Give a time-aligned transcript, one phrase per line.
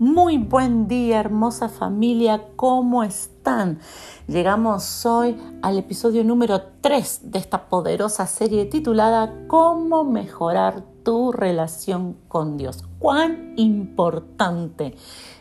[0.00, 3.78] Muy buen día, hermosa familia, ¿cómo están?
[4.26, 12.16] Llegamos hoy al episodio número 3 de esta poderosa serie titulada ¿Cómo mejorar tu relación
[12.26, 12.82] con Dios?
[12.98, 14.96] ¿Cuán importante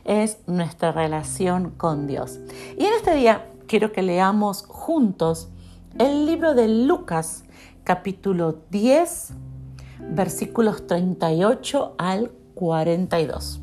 [0.06, 2.40] es nuestra relación con Dios?
[2.78, 5.50] Y en este día quiero que leamos juntos
[5.98, 7.44] el libro de Lucas,
[7.84, 9.34] capítulo 10,
[10.12, 13.63] versículos 38 al 42.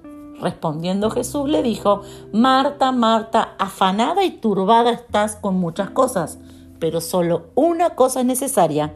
[0.41, 2.01] Respondiendo Jesús le dijo,
[2.33, 6.39] Marta, Marta, afanada y turbada estás con muchas cosas,
[6.79, 8.95] pero solo una cosa es necesaria.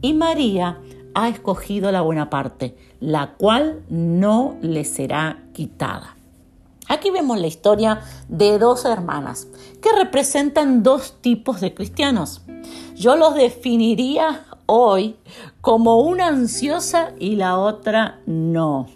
[0.00, 0.78] Y María
[1.14, 6.16] ha escogido la buena parte, la cual no le será quitada.
[6.88, 9.48] Aquí vemos la historia de dos hermanas
[9.82, 12.42] que representan dos tipos de cristianos.
[12.94, 15.16] Yo los definiría hoy
[15.60, 18.86] como una ansiosa y la otra no.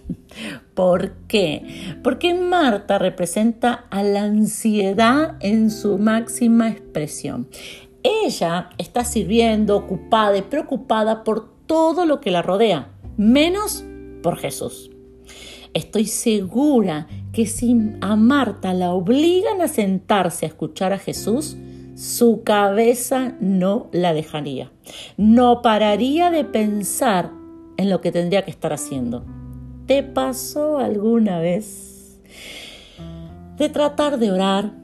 [0.75, 1.97] ¿Por qué?
[2.03, 7.49] Porque Marta representa a la ansiedad en su máxima expresión.
[8.03, 13.85] Ella está sirviendo, ocupada y preocupada por todo lo que la rodea, menos
[14.23, 14.91] por Jesús.
[15.75, 21.57] Estoy segura que si a Marta la obligan a sentarse a escuchar a Jesús,
[21.95, 24.71] su cabeza no la dejaría.
[25.17, 27.33] No pararía de pensar
[27.77, 29.25] en lo que tendría que estar haciendo.
[29.89, 32.21] ¿Te pasó alguna vez
[33.57, 34.75] de tratar de orar,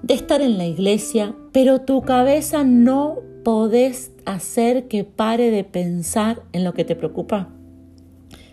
[0.00, 6.42] de estar en la iglesia, pero tu cabeza no podés hacer que pare de pensar
[6.54, 7.50] en lo que te preocupa?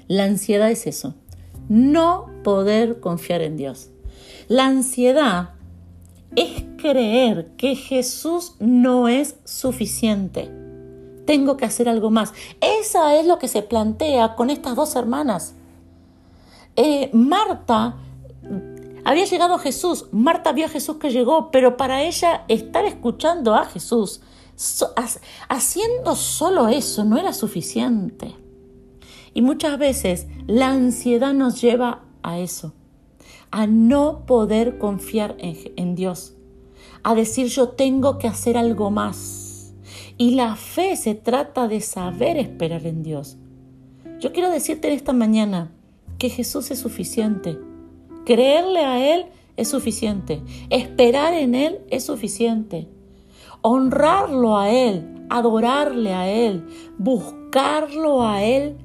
[0.09, 1.16] La ansiedad es eso,
[1.69, 3.90] no poder confiar en Dios.
[4.50, 5.52] La ansiedad
[6.35, 10.52] es creer que Jesús no es suficiente.
[11.25, 12.34] Tengo que hacer algo más.
[12.59, 15.56] Esa es lo que se plantea con estas dos hermanas.
[16.75, 17.95] Eh, Marta
[19.06, 23.66] había llegado Jesús, Marta vio a Jesús que llegó, pero para ella estar escuchando a
[23.66, 24.22] Jesús,
[25.50, 28.35] haciendo solo eso, no era suficiente.
[29.34, 32.73] Y muchas veces la ansiedad nos lleva a eso
[33.53, 36.34] a no poder confiar en, Dios,
[37.03, 39.75] a decir yo tengo que hacer algo más.
[40.17, 43.38] Y la fe se trata de saber esperar en Dios.
[44.19, 45.72] Yo quiero decirte esta mañana
[46.23, 47.59] que Jesús es suficiente.
[48.25, 49.25] Creerle a Él
[49.57, 50.41] es suficiente.
[50.69, 52.88] Esperar en Él es suficiente.
[53.61, 56.66] Honrarlo a Él, adorarle a Él,
[56.97, 58.78] buscarlo a Él,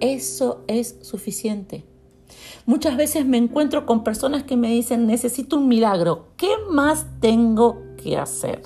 [0.00, 1.84] eso es suficiente.
[2.64, 7.82] Muchas veces me encuentro con personas que me dicen, necesito un milagro, ¿qué más tengo
[8.02, 8.62] que hacer?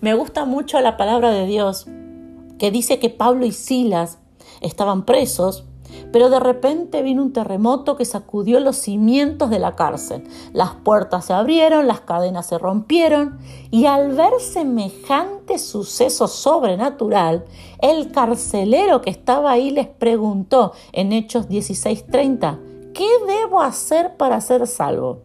[0.00, 1.86] Me gusta mucho la palabra de Dios
[2.58, 4.18] que dice que Pablo y Silas
[4.60, 5.66] estaban presos,
[6.12, 10.24] pero de repente vino un terremoto que sacudió los cimientos de la cárcel.
[10.52, 13.38] Las puertas se abrieron, las cadenas se rompieron
[13.70, 17.44] y al ver semejante suceso sobrenatural,
[17.80, 22.58] el carcelero que estaba ahí les preguntó en Hechos 16:30,
[22.94, 25.22] ¿qué debo hacer para ser salvo?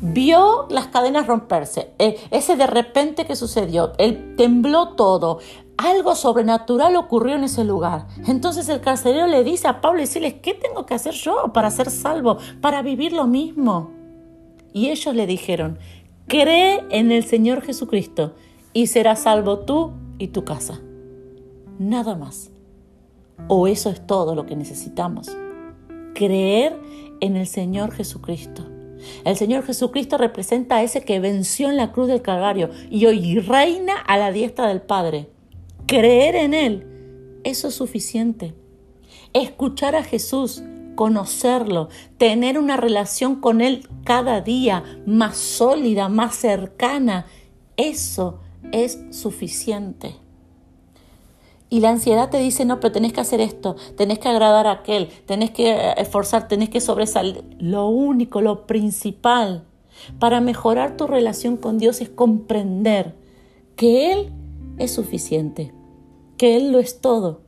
[0.00, 5.38] Vio las cadenas romperse, eh, ese de repente que sucedió, él tembló todo,
[5.76, 8.06] algo sobrenatural ocurrió en ese lugar.
[8.26, 11.70] Entonces el carcelero le dice a Pablo y Siles, ¿qué tengo que hacer yo para
[11.70, 13.90] ser salvo, para vivir lo mismo?
[14.72, 15.78] Y ellos le dijeron,
[16.26, 18.34] cree en el Señor Jesucristo
[18.72, 20.80] y serás salvo tú y tu casa.
[21.78, 22.50] Nada más.
[23.48, 25.36] O eso es todo lo que necesitamos
[26.14, 26.78] creer
[27.20, 28.64] en el Señor Jesucristo.
[29.24, 33.38] El Señor Jesucristo representa a ese que venció en la cruz del Calvario y hoy
[33.40, 35.28] reina a la diestra del Padre.
[35.86, 38.54] Creer en Él, eso es suficiente.
[39.32, 40.62] Escuchar a Jesús,
[40.94, 47.26] conocerlo, tener una relación con Él cada día más sólida, más cercana,
[47.76, 48.40] eso
[48.72, 50.16] es suficiente.
[51.68, 54.72] Y la ansiedad te dice, no, pero tenés que hacer esto, tenés que agradar a
[54.72, 57.44] aquel, tenés que eh, esforzar, tenés que sobresalir.
[57.58, 59.64] Lo único, lo principal
[60.18, 63.14] para mejorar tu relación con Dios es comprender
[63.76, 64.32] que Él
[64.78, 65.72] es suficiente,
[66.36, 67.42] que Él lo es todo,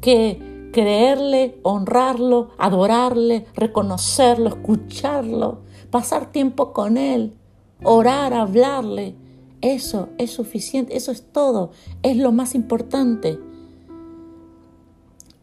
[0.00, 5.60] que creerle, honrarlo, adorarle, reconocerlo, escucharlo,
[5.90, 7.34] pasar tiempo con Él,
[7.82, 9.16] orar, hablarle.
[9.60, 11.72] Eso es suficiente, eso es todo,
[12.02, 13.38] es lo más importante.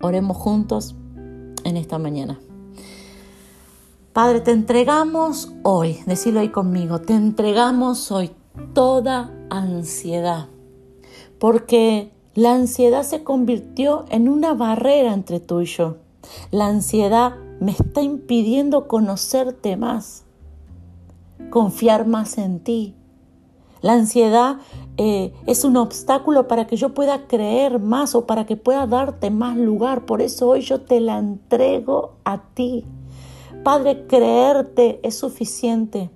[0.01, 0.95] Oremos juntos
[1.63, 2.39] en esta mañana.
[4.13, 8.31] Padre, te entregamos hoy, decilo ahí conmigo, te entregamos hoy
[8.73, 10.47] toda ansiedad,
[11.39, 15.97] porque la ansiedad se convirtió en una barrera entre tú y yo.
[16.51, 20.25] La ansiedad me está impidiendo conocerte más,
[21.49, 22.95] confiar más en ti.
[23.81, 24.57] La ansiedad
[24.97, 29.29] eh, es un obstáculo para que yo pueda creer más o para que pueda darte
[29.29, 30.05] más lugar.
[30.05, 32.85] Por eso hoy yo te la entrego a ti.
[33.63, 36.09] Padre, creerte es suficiente.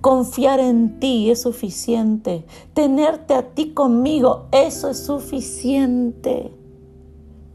[0.00, 2.44] Confiar en ti es suficiente.
[2.74, 6.52] Tenerte a ti conmigo, eso es suficiente.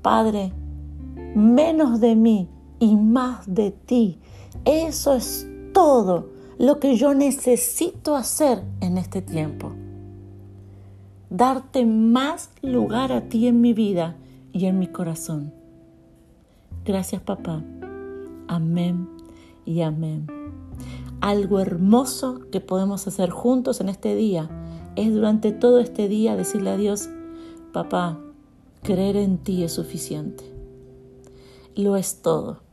[0.02, 0.52] Padre,
[1.36, 2.50] menos de mí
[2.80, 4.20] y más de ti.
[4.66, 9.72] Eso es todo lo que yo necesito hacer en este tiempo.
[11.30, 14.18] Darte más lugar a ti en mi vida
[14.52, 15.54] y en mi corazón.
[16.84, 17.64] Gracias papá.
[18.48, 19.08] Amén
[19.66, 20.41] y amén.
[21.22, 24.50] Algo hermoso que podemos hacer juntos en este día
[24.96, 27.10] es durante todo este día decirle a Dios,
[27.72, 28.20] papá,
[28.82, 30.44] creer en ti es suficiente.
[31.76, 32.71] Lo es todo